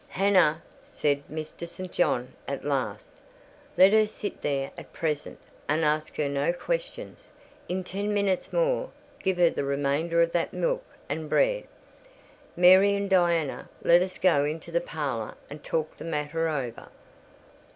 "Hannah," 0.07 0.63
said 0.81 1.21
Mr. 1.31 1.69
St. 1.69 1.91
John, 1.91 2.33
at 2.47 2.65
last, 2.65 3.09
"let 3.77 3.93
her 3.93 4.07
sit 4.07 4.41
there 4.41 4.71
at 4.75 4.91
present, 4.93 5.37
and 5.69 5.85
ask 5.85 6.15
her 6.15 6.27
no 6.27 6.51
questions; 6.53 7.29
in 7.69 7.83
ten 7.83 8.11
minutes 8.11 8.51
more, 8.51 8.89
give 9.21 9.37
her 9.37 9.51
the 9.51 9.63
remainder 9.63 10.19
of 10.19 10.31
that 10.31 10.53
milk 10.53 10.83
and 11.07 11.29
bread. 11.29 11.65
Mary 12.55 12.95
and 12.95 13.11
Diana, 13.11 13.69
let 13.83 14.01
us 14.01 14.17
go 14.17 14.43
into 14.43 14.71
the 14.71 14.81
parlour 14.81 15.35
and 15.51 15.63
talk 15.63 15.95
the 15.95 16.03
matter 16.03 16.49
over." 16.49 16.87